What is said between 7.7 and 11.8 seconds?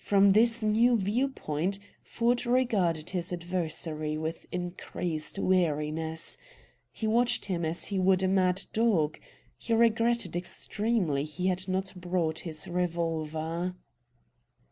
he would a mad dog. He regretted extremely he had